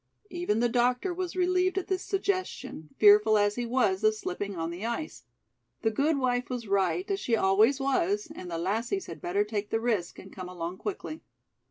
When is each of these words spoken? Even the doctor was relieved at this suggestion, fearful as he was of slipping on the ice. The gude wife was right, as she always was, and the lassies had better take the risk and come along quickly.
Even 0.31 0.61
the 0.61 0.67
doctor 0.67 1.13
was 1.13 1.35
relieved 1.35 1.77
at 1.77 1.85
this 1.85 2.03
suggestion, 2.03 2.89
fearful 2.97 3.37
as 3.37 3.53
he 3.53 3.67
was 3.67 4.03
of 4.03 4.15
slipping 4.15 4.55
on 4.55 4.71
the 4.71 4.83
ice. 4.83 5.25
The 5.83 5.91
gude 5.91 6.17
wife 6.17 6.49
was 6.49 6.67
right, 6.67 7.05
as 7.11 7.19
she 7.19 7.35
always 7.35 7.79
was, 7.79 8.27
and 8.33 8.49
the 8.49 8.57
lassies 8.57 9.05
had 9.05 9.21
better 9.21 9.43
take 9.43 9.69
the 9.69 9.79
risk 9.79 10.17
and 10.17 10.33
come 10.33 10.49
along 10.49 10.77
quickly. 10.77 11.21